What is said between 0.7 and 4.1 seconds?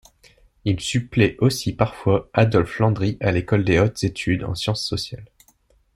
supplée aussi parfois Adolphe Landry à l’École des hautes